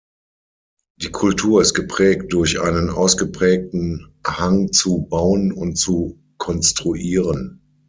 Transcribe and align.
Die 0.99 1.11
Kultur 1.11 1.61
ist 1.61 1.75
geprägt 1.75 2.33
durch 2.33 2.59
einen 2.59 2.89
ausgeprägten 2.89 4.11
Hang 4.25 4.71
zu 4.73 5.01
bauen 5.05 5.51
und 5.51 5.75
zu 5.75 6.17
konstruieren. 6.39 7.61